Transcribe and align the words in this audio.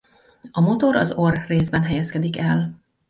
A 0.51 0.59
motor 0.61 0.95
az 0.95 1.11
orr-részben 1.11 1.83
helyezkedik 1.83 2.37
el. 2.37 2.81